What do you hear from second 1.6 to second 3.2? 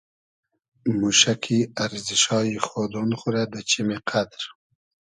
ارزیشایی خودۉن